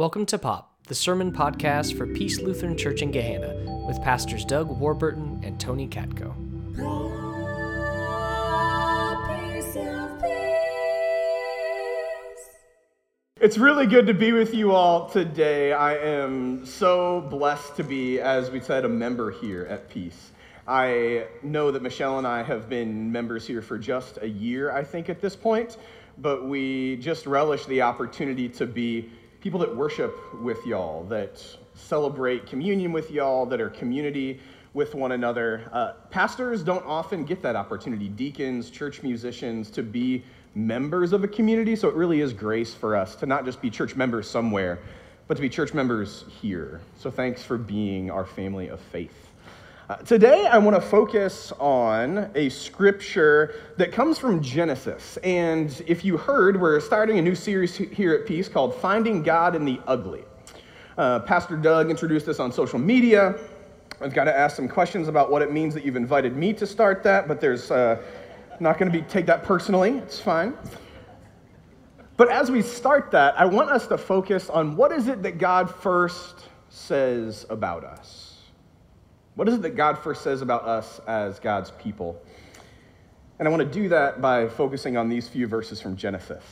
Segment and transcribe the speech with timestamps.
[0.00, 4.70] Welcome to Pop, the sermon podcast for Peace Lutheran Church in Gahanna, with pastors Doug
[4.80, 6.32] Warburton and Tony Katko.
[13.42, 15.74] It's really good to be with you all today.
[15.74, 20.30] I am so blessed to be, as we said, a member here at Peace.
[20.66, 24.82] I know that Michelle and I have been members here for just a year, I
[24.82, 25.76] think, at this point,
[26.16, 29.10] but we just relish the opportunity to be
[29.40, 31.44] people that worship with y'all, that
[31.74, 34.38] celebrate communion with y'all, that are community
[34.74, 35.68] with one another.
[35.72, 40.22] Uh, pastors don't often get that opportunity, deacons, church musicians, to be
[40.54, 43.70] members of a community, so it really is grace for us to not just be
[43.70, 44.78] church members somewhere,
[45.26, 46.80] but to be church members here.
[46.98, 49.29] So thanks for being our family of faith.
[49.90, 55.16] Uh, today, I want to focus on a scripture that comes from Genesis.
[55.24, 59.56] And if you heard, we're starting a new series here at Peace called Finding God
[59.56, 60.22] in the Ugly.
[60.96, 63.34] Uh, Pastor Doug introduced this on social media.
[64.00, 66.68] I've got to ask some questions about what it means that you've invited me to
[66.68, 68.00] start that, but there's uh,
[68.60, 69.98] not going to be take that personally.
[69.98, 70.56] It's fine.
[72.16, 75.38] But as we start that, I want us to focus on what is it that
[75.38, 78.29] God first says about us.
[79.40, 82.20] What is it that God first says about us as God's people?
[83.38, 86.44] And I want to do that by focusing on these few verses from Genesis.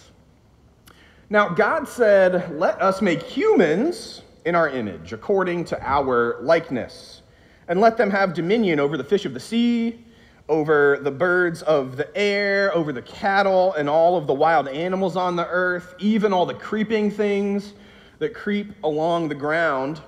[1.28, 7.20] Now, God said, Let us make humans in our image, according to our likeness,
[7.68, 10.02] and let them have dominion over the fish of the sea,
[10.48, 15.14] over the birds of the air, over the cattle, and all of the wild animals
[15.14, 17.74] on the earth, even all the creeping things
[18.18, 20.00] that creep along the ground.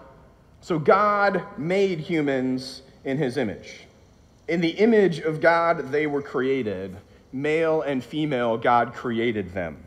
[0.61, 3.87] So God made humans in his image.
[4.49, 6.97] In the image of God, they were created.
[7.33, 9.79] Male and female, God created them.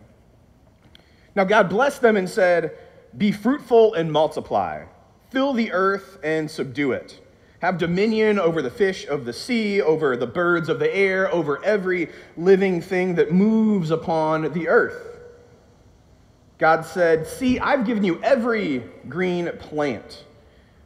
[1.36, 2.78] Now, God blessed them and said,
[3.18, 4.86] Be fruitful and multiply,
[5.30, 7.20] fill the earth and subdue it.
[7.60, 11.64] Have dominion over the fish of the sea, over the birds of the air, over
[11.64, 15.20] every living thing that moves upon the earth.
[16.58, 20.24] God said, See, I've given you every green plant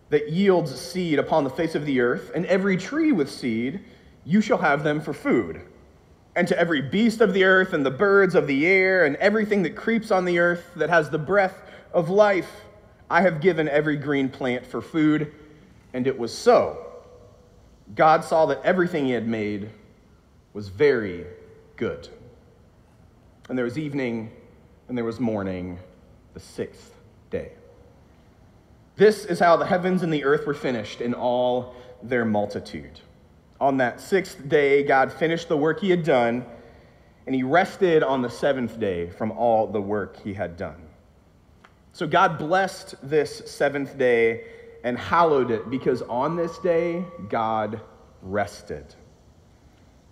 [0.10, 3.82] that yields seed upon the face of the earth, and every tree with seed,
[4.26, 5.62] you shall have them for food.
[6.36, 9.64] And to every beast of the earth, and the birds of the air, and everything
[9.64, 11.62] that creeps on the earth that has the breath
[11.94, 12.50] of life,
[13.10, 15.34] I have given every green plant for food.
[15.94, 16.86] And it was so.
[17.96, 19.70] God saw that everything he had made
[20.54, 21.26] was very
[21.76, 22.08] good.
[23.50, 24.32] And there was evening,
[24.88, 25.80] and there was morning,
[26.34, 26.94] the sixth
[27.30, 27.52] day.
[28.98, 33.00] This is how the heavens and the earth were finished in all their multitude.
[33.62, 36.44] On that sixth day, God finished the work he had done,
[37.28, 40.82] and he rested on the seventh day from all the work he had done.
[41.94, 44.46] So God blessed this seventh day
[44.84, 47.82] and hallowed it because on this day, God
[48.24, 48.96] rested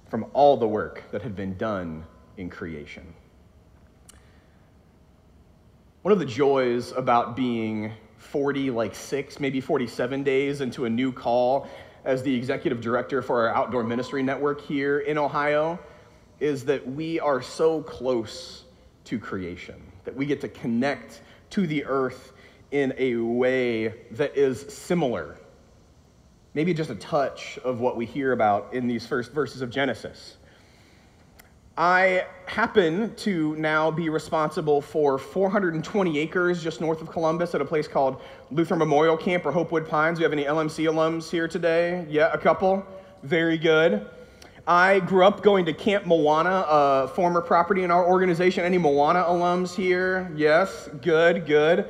[0.09, 2.05] from all the work that had been done
[2.37, 3.13] in creation.
[6.03, 7.91] One of the joys about being
[8.25, 11.67] 40, like six, maybe 47 days into a new call
[12.03, 15.79] as the executive director for our outdoor ministry network here in Ohio
[16.39, 18.65] is that we are so close
[19.05, 21.21] to creation, that we get to connect
[21.51, 22.33] to the earth
[22.71, 25.37] in a way that is similar.
[26.53, 30.37] Maybe just a touch of what we hear about in these first verses of Genesis.
[31.77, 37.65] I happen to now be responsible for 420 acres just north of Columbus at a
[37.65, 40.17] place called Luther Memorial Camp or Hopewood Pines.
[40.17, 42.05] Do we have any LMC alums here today?
[42.09, 42.85] Yeah, a couple.
[43.23, 44.07] Very good.
[44.65, 48.63] I grew up going to Camp Mowana, a former property in our organization.
[48.63, 50.31] Any Mowana alums here?
[50.33, 51.89] Yes, good, good.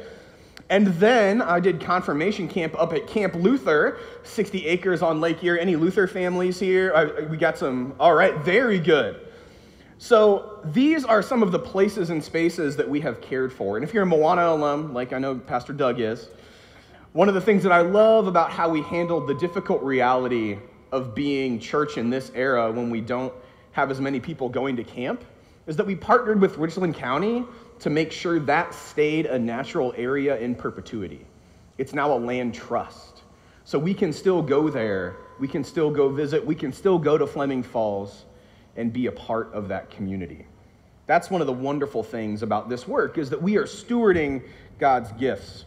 [0.72, 5.62] And then I did confirmation camp up at Camp Luther, 60 acres on Lake Erie.
[5.62, 6.92] Any Luther families here?
[6.96, 7.94] I, we got some.
[8.00, 9.22] All right, very good.
[9.98, 13.78] So these are some of the places and spaces that we have cared for.
[13.78, 16.30] And if you're a Mowana alum, like I know Pastor Doug is,
[17.14, 20.60] one of the things that I love about how we handled the difficult reality
[20.92, 23.34] of being church in this era when we don't
[23.72, 25.24] have as many people going to camp
[25.66, 27.46] is that we partnered with Richland County
[27.80, 31.26] to make sure that stayed a natural area in perpetuity.
[31.78, 33.24] It's now a land trust.
[33.64, 37.18] So we can still go there, we can still go visit, we can still go
[37.18, 38.26] to Fleming Falls
[38.76, 40.46] and be a part of that community.
[41.08, 44.44] That's one of the wonderful things about this work is that we are stewarding
[44.80, 45.66] God's gifts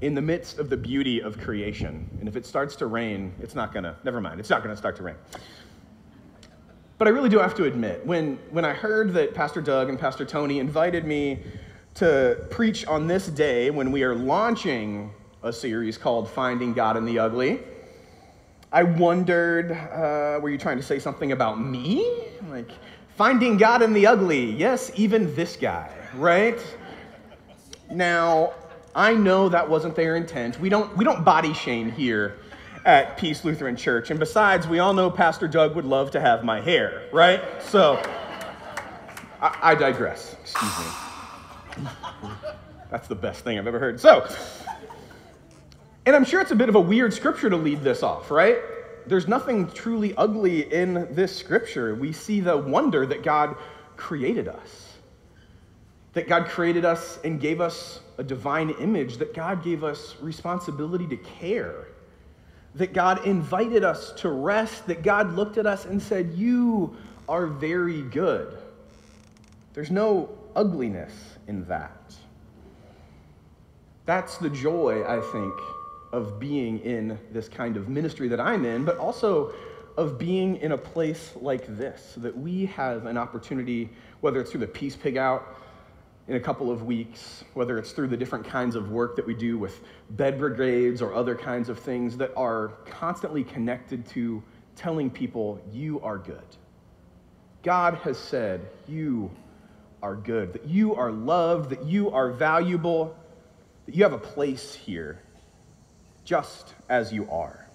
[0.00, 2.08] in the midst of the beauty of creation.
[2.20, 4.74] And if it starts to rain, it's not going to, never mind, it's not going
[4.74, 5.16] to start to rain.
[6.96, 9.98] But I really do have to admit, when, when I heard that Pastor Doug and
[9.98, 11.40] Pastor Tony invited me
[11.94, 15.12] to preach on this day when we are launching
[15.42, 17.60] a series called Finding God in the Ugly.
[18.72, 22.24] I wondered, uh, were you trying to say something about me?
[22.48, 22.70] Like,
[23.16, 24.50] finding God in the ugly.
[24.52, 26.58] Yes, even this guy, right?
[27.90, 28.54] Now,
[28.94, 30.58] I know that wasn't their intent.
[30.58, 32.38] We don't, we don't body shame here
[32.86, 34.10] at Peace Lutheran Church.
[34.10, 37.42] And besides, we all know Pastor Doug would love to have my hair, right?
[37.62, 38.02] So,
[39.42, 40.34] I, I digress.
[40.40, 42.30] Excuse me.
[42.90, 44.00] That's the best thing I've ever heard.
[44.00, 44.26] So,
[46.04, 48.58] and I'm sure it's a bit of a weird scripture to lead this off, right?
[49.06, 51.94] There's nothing truly ugly in this scripture.
[51.94, 53.56] We see the wonder that God
[53.96, 54.94] created us,
[56.12, 61.06] that God created us and gave us a divine image, that God gave us responsibility
[61.06, 61.86] to care,
[62.74, 66.96] that God invited us to rest, that God looked at us and said, You
[67.28, 68.58] are very good.
[69.74, 71.12] There's no ugliness
[71.46, 72.14] in that.
[74.04, 75.54] That's the joy, I think,
[76.12, 79.52] of being in this kind of ministry that I'm in, but also
[79.96, 84.60] of being in a place like this, that we have an opportunity, whether it's through
[84.60, 85.56] the Peace Pig Out
[86.28, 89.34] in a couple of weeks, whether it's through the different kinds of work that we
[89.34, 89.80] do with
[90.10, 94.42] bed brigades or other kinds of things that are constantly connected to
[94.76, 96.42] telling people, you are good.
[97.62, 99.30] God has said, you
[100.02, 103.16] are good, that you are loved, that you are valuable,
[103.86, 105.20] that you have a place here
[106.24, 107.66] just as you are.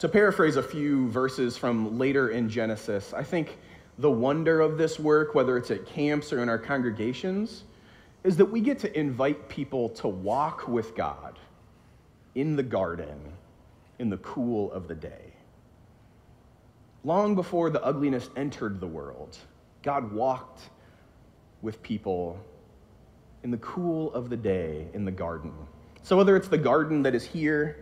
[0.00, 3.58] To paraphrase a few verses from later in Genesis, I think
[3.98, 7.64] the wonder of this work, whether it's at camps or in our congregations,
[8.24, 11.38] is that we get to invite people to walk with God
[12.34, 13.18] in the garden
[13.98, 15.34] in the cool of the day.
[17.04, 19.36] Long before the ugliness entered the world,
[19.82, 20.62] God walked
[21.60, 22.38] with people
[23.42, 25.52] in the cool of the day in the garden
[26.02, 27.76] so, whether it's the garden that is here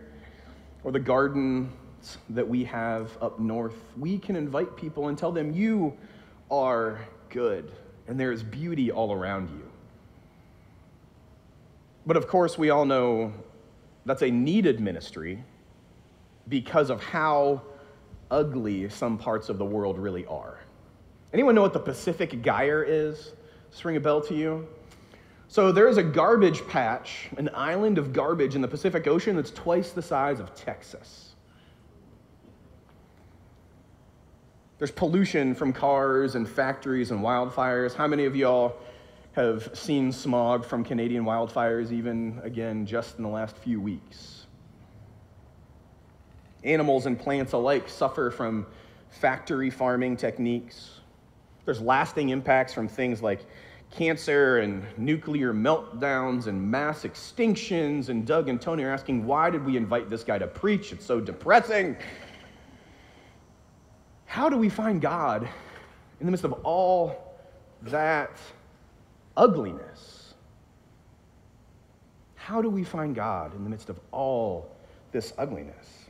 [0.83, 1.71] or the gardens
[2.29, 5.97] that we have up north, we can invite people and tell them, You
[6.51, 6.99] are
[7.29, 7.71] good,
[8.07, 9.69] and there is beauty all around you.
[12.05, 13.33] But of course, we all know
[14.05, 15.43] that's a needed ministry
[16.47, 17.61] because of how
[18.31, 20.59] ugly some parts of the world really are.
[21.33, 23.33] Anyone know what the Pacific Gyre is?
[23.71, 24.67] Does ring a bell to you?
[25.49, 29.49] So there is a garbage patch, an island of garbage in the Pacific Ocean that's
[29.49, 31.33] twice the size of Texas.
[34.77, 37.95] There's pollution from cars and factories and wildfires.
[37.95, 38.75] How many of y'all
[39.31, 44.45] have seen smog from Canadian wildfires, even again just in the last few weeks?
[46.63, 48.67] Animals and plants alike suffer from
[49.09, 50.99] factory farming techniques.
[51.65, 53.47] There's lasting impacts from things like
[53.91, 58.09] cancer and nuclear meltdowns and mass extinctions.
[58.09, 60.91] And Doug and Tony are asking, why did we invite this guy to preach?
[60.93, 61.97] It's so depressing.
[64.25, 65.47] How do we find God
[66.19, 67.35] in the midst of all
[67.83, 68.37] that
[69.35, 70.33] ugliness?
[72.35, 74.75] How do we find God in the midst of all
[75.11, 76.05] this ugliness?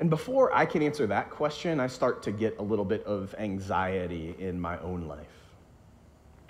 [0.00, 3.34] And before I can answer that question, I start to get a little bit of
[3.38, 5.43] anxiety in my own life.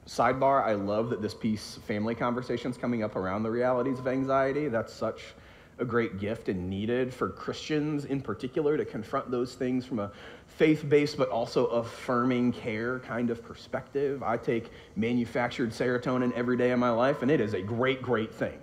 [0.07, 4.69] Sidebar, I love that this Peace, family conversations coming up around the realities of anxiety.
[4.69, 5.35] That's such
[5.79, 10.13] a great gift and needed for Christians in particular to confront those things from a
[10.47, 14.23] faith based but also affirming care kind of perspective.
[14.23, 18.33] I take manufactured serotonin every day of my life, and it is a great, great
[18.33, 18.59] thing.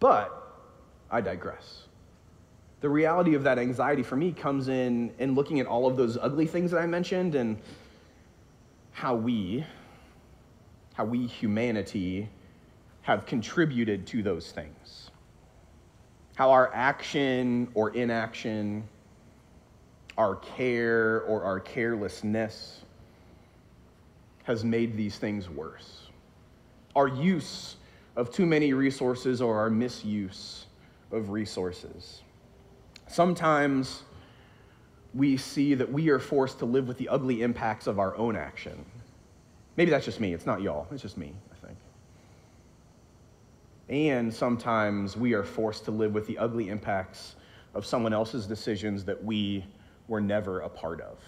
[0.00, 0.60] But
[1.10, 1.84] I digress.
[2.80, 6.18] The reality of that anxiety for me comes in in looking at all of those
[6.18, 7.56] ugly things that I mentioned and
[8.92, 9.64] how we,
[10.94, 12.28] how we, humanity,
[13.02, 15.10] have contributed to those things.
[16.36, 18.88] How our action or inaction,
[20.16, 22.80] our care or our carelessness
[24.44, 26.08] has made these things worse.
[26.96, 27.76] Our use
[28.16, 30.66] of too many resources or our misuse
[31.10, 32.22] of resources.
[33.08, 34.02] Sometimes
[35.12, 38.36] we see that we are forced to live with the ugly impacts of our own
[38.36, 38.84] action.
[39.76, 40.32] Maybe that's just me.
[40.32, 40.86] It's not y'all.
[40.92, 41.78] It's just me, I think.
[43.88, 47.36] And sometimes we are forced to live with the ugly impacts
[47.74, 49.64] of someone else's decisions that we
[50.08, 51.18] were never a part of.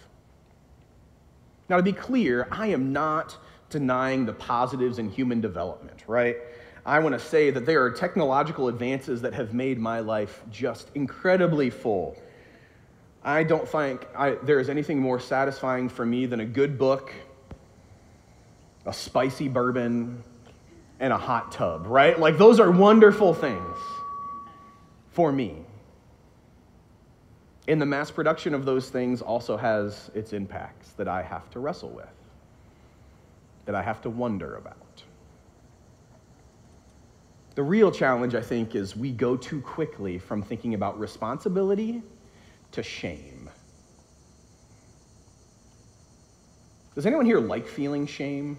[1.69, 3.37] Now, to be clear, I am not
[3.69, 6.37] denying the positives in human development, right?
[6.85, 10.91] I want to say that there are technological advances that have made my life just
[10.95, 12.17] incredibly full.
[13.25, 17.13] I don't think I, there is anything more satisfying for me than a good book
[18.87, 20.23] a spicy bourbon,
[21.01, 22.19] and a hot tub, right?
[22.19, 23.77] Like, those are wonderful things
[25.11, 25.57] for me.
[27.69, 31.59] And the mass production of those things also has its impacts that I have to
[31.59, 32.07] wrestle with,
[33.67, 34.77] that I have to wonder about.
[37.57, 42.03] The real challenge, I think, is we go too quickly from thinking about responsibility
[42.73, 43.36] to shame.
[46.97, 48.57] Does anyone here like feeling shame?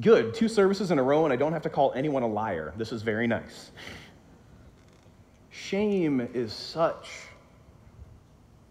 [0.00, 0.34] Good.
[0.34, 2.72] Two services in a row, and I don't have to call anyone a liar.
[2.78, 3.70] This is very nice.
[5.50, 7.10] Shame is such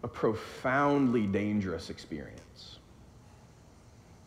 [0.02, 2.78] a profoundly dangerous experience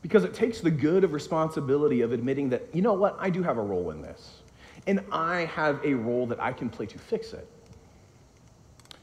[0.01, 3.43] because it takes the good of responsibility of admitting that, you know what, I do
[3.43, 4.43] have a role in this,
[4.87, 7.49] and I have a role that I can play to fix it.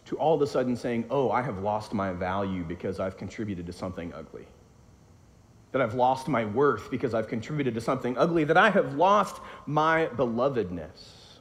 [0.07, 3.67] To all of a sudden saying, oh, I have lost my value because I've contributed
[3.67, 4.47] to something ugly
[5.73, 9.41] that I've lost my worth because I've contributed to something ugly, that I have lost
[9.67, 11.39] my belovedness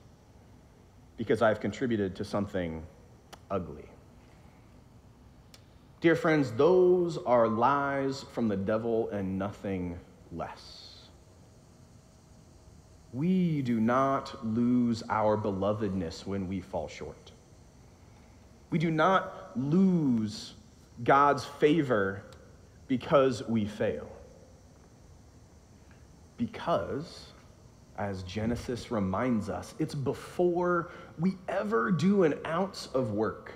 [1.17, 2.83] because I've contributed to something
[3.51, 3.85] ugly.
[5.99, 9.99] Dear friends, those are lies from the devil and nothing
[10.31, 10.87] less.
[13.13, 17.33] We do not lose our belovedness when we fall short.
[18.71, 20.53] We do not lose
[21.03, 22.23] God's favor
[22.87, 24.09] because we fail.
[26.37, 27.27] Because
[27.97, 33.53] as Genesis reminds us, it's before we ever do an ounce of work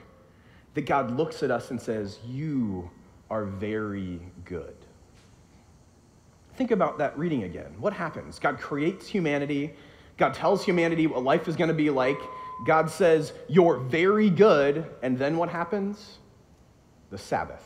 [0.75, 2.89] that God looks at us and says, You
[3.31, 4.75] are very good.
[6.55, 7.73] Think about that reading again.
[7.79, 8.39] What happens?
[8.39, 9.73] God creates humanity.
[10.17, 12.19] God tells humanity what life is going to be like.
[12.65, 14.85] God says, You're very good.
[15.01, 16.19] And then what happens?
[17.09, 17.63] The Sabbath.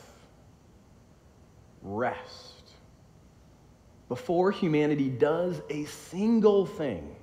[1.82, 2.60] Rest
[4.10, 7.14] before humanity does a single thing,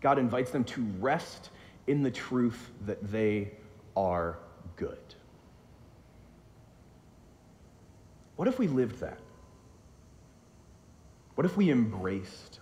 [0.00, 1.50] God invites them to rest
[1.88, 3.50] in the truth that they
[3.96, 4.38] are
[4.76, 4.96] good.
[8.36, 9.18] What if we lived that?
[11.34, 12.59] What if we embraced?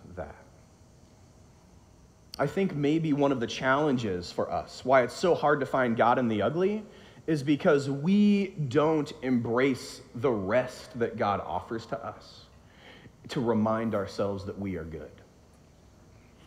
[2.38, 5.96] I think maybe one of the challenges for us, why it's so hard to find
[5.96, 6.84] God in the ugly,
[7.26, 12.44] is because we don't embrace the rest that God offers to us
[13.28, 15.10] to remind ourselves that we are good.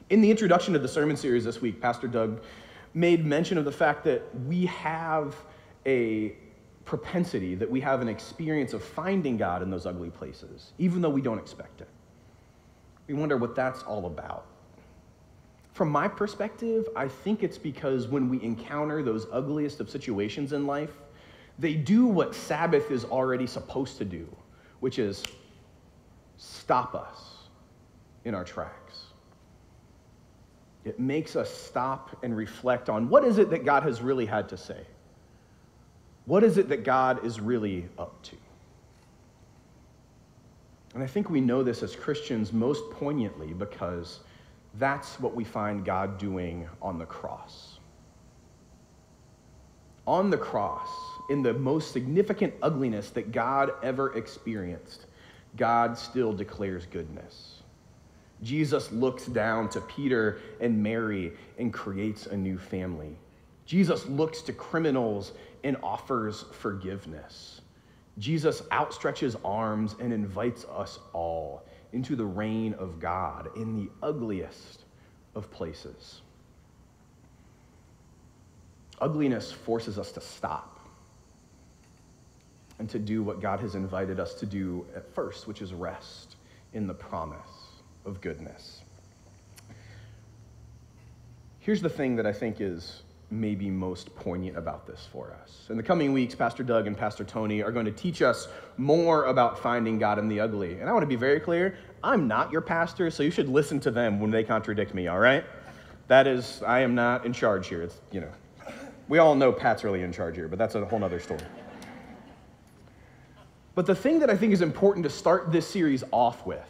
[0.09, 2.41] In the introduction to the sermon series this week, Pastor Doug
[2.93, 5.35] made mention of the fact that we have
[5.85, 6.35] a
[6.85, 11.09] propensity, that we have an experience of finding God in those ugly places, even though
[11.09, 11.87] we don't expect it.
[13.07, 14.45] We wonder what that's all about.
[15.73, 20.67] From my perspective, I think it's because when we encounter those ugliest of situations in
[20.67, 20.91] life,
[21.59, 24.27] they do what Sabbath is already supposed to do,
[24.79, 25.23] which is
[26.37, 27.47] stop us
[28.25, 29.05] in our tracks.
[30.83, 34.49] It makes us stop and reflect on what is it that God has really had
[34.49, 34.85] to say?
[36.25, 38.35] What is it that God is really up to?
[40.93, 44.19] And I think we know this as Christians most poignantly because
[44.75, 47.79] that's what we find God doing on the cross.
[50.07, 50.89] On the cross,
[51.29, 55.05] in the most significant ugliness that God ever experienced,
[55.57, 57.61] God still declares goodness.
[58.41, 63.15] Jesus looks down to Peter and Mary and creates a new family.
[63.65, 67.61] Jesus looks to criminals and offers forgiveness.
[68.17, 71.63] Jesus outstretches arms and invites us all
[71.93, 74.83] into the reign of God in the ugliest
[75.35, 76.21] of places.
[78.99, 80.79] Ugliness forces us to stop
[82.79, 86.35] and to do what God has invited us to do at first, which is rest
[86.73, 87.67] in the promise
[88.05, 88.81] of goodness.
[91.59, 95.67] Here's the thing that I think is maybe most poignant about this for us.
[95.69, 99.25] In the coming weeks, Pastor Doug and Pastor Tony are going to teach us more
[99.25, 100.79] about finding God in the ugly.
[100.79, 103.79] And I want to be very clear I'm not your pastor, so you should listen
[103.81, 105.45] to them when they contradict me, all right?
[106.07, 107.83] That is, I am not in charge here.
[107.83, 108.31] It's, you know,
[109.07, 111.41] we all know Pat's really in charge here, but that's a whole other story.
[113.75, 116.67] But the thing that I think is important to start this series off with,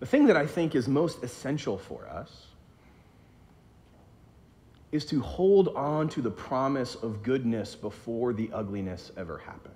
[0.00, 2.48] the thing that I think is most essential for us,
[4.92, 9.72] is to hold on to the promise of goodness before the ugliness ever happens.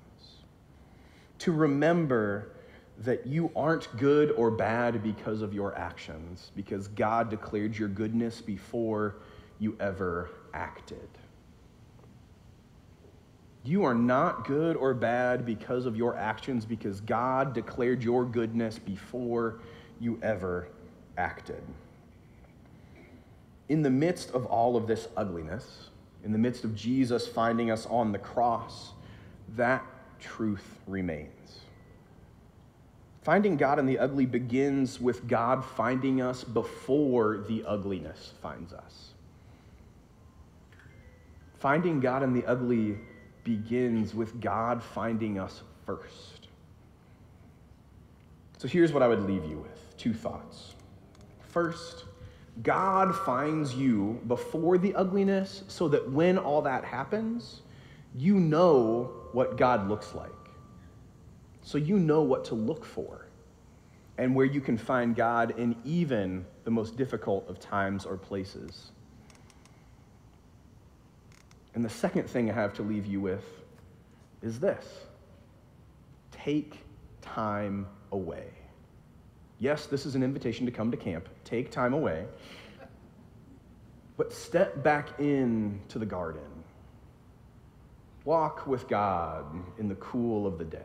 [1.40, 2.52] To remember
[2.98, 8.40] that you aren't good or bad because of your actions, because God declared your goodness
[8.40, 9.16] before
[9.58, 11.08] you ever acted.
[13.64, 18.78] You are not good or bad because of your actions, because God declared your goodness
[18.78, 19.60] before
[19.98, 20.68] you ever
[21.18, 21.62] acted.
[23.68, 25.88] In the midst of all of this ugliness,
[26.24, 28.92] in the midst of Jesus finding us on the cross,
[29.56, 29.84] that
[30.20, 31.60] truth remains.
[33.22, 39.08] Finding God in the ugly begins with God finding us before the ugliness finds us.
[41.58, 42.98] Finding God in the ugly
[43.42, 46.48] begins with God finding us first.
[48.58, 50.74] So here's what I would leave you with two thoughts.
[51.40, 52.04] First,
[52.62, 57.60] God finds you before the ugliness so that when all that happens,
[58.14, 60.30] you know what God looks like.
[61.62, 63.26] So you know what to look for
[64.18, 68.92] and where you can find God in even the most difficult of times or places.
[71.74, 73.44] And the second thing I have to leave you with
[74.42, 74.86] is this
[76.32, 76.78] take
[77.20, 78.48] time away.
[79.58, 81.28] Yes, this is an invitation to come to camp.
[81.44, 82.26] Take time away.
[84.16, 86.42] But step back into the garden.
[88.24, 89.44] Walk with God
[89.78, 90.78] in the cool of the day.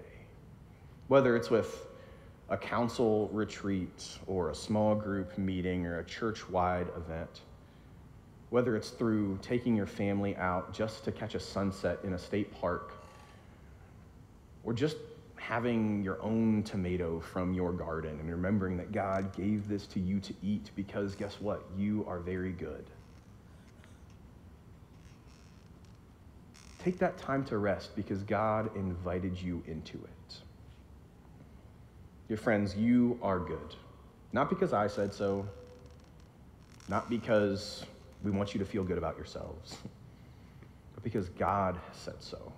[1.08, 1.88] Whether it's with
[2.50, 7.42] a council retreat or a small group meeting or a church wide event
[8.52, 12.54] whether it's through taking your family out just to catch a sunset in a state
[12.60, 12.92] park,
[14.66, 14.98] or just
[15.42, 20.20] having your own tomato from your garden and remembering that God gave this to you
[20.20, 21.66] to eat because guess what?
[21.76, 22.86] You are very good.
[26.78, 30.36] Take that time to rest because God invited you into it.
[32.28, 33.76] Dear friends, you are good.
[34.34, 35.48] Not because I said so,
[36.88, 37.84] not because
[38.24, 39.76] we want you to feel good about yourselves,
[40.94, 42.54] but because God said so.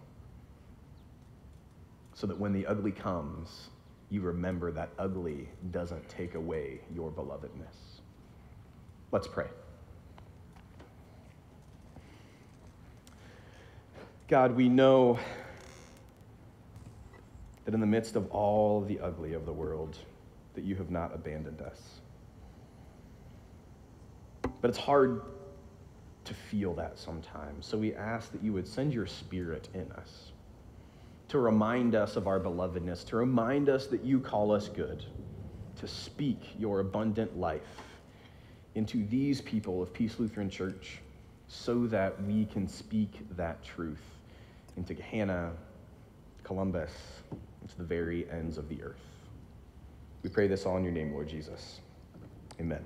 [2.16, 3.70] So that when the ugly comes,
[4.10, 8.02] you remember that ugly doesn't take away your belovedness.
[9.12, 9.48] Let's pray.
[14.28, 15.20] God, we know
[17.66, 19.98] that in the midst of all the ugly of the world,
[20.54, 22.00] that you have not abandoned us.
[24.62, 25.22] But it's hard
[26.26, 27.66] to feel that sometimes.
[27.66, 30.33] So we ask that you would send your spirit in us
[31.34, 35.04] to remind us of our belovedness, to remind us that you call us good,
[35.76, 37.82] to speak your abundant life
[38.76, 41.00] into these people of Peace Lutheran Church
[41.48, 44.04] so that we can speak that truth
[44.78, 45.54] into Gahanna,
[46.44, 46.92] Columbus,
[47.64, 49.02] into the very ends of the earth.
[50.22, 51.80] We pray this all in your name, Lord Jesus.
[52.60, 52.84] Amen.